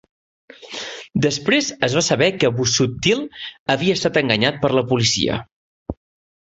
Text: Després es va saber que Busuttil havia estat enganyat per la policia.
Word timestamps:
Després 1.25 1.67
es 1.89 1.97
va 1.99 2.03
saber 2.07 2.31
que 2.45 2.51
Busuttil 2.61 3.23
havia 3.77 4.01
estat 4.01 4.21
enganyat 4.25 4.61
per 4.67 4.75
la 4.81 4.87
policia. 4.93 5.41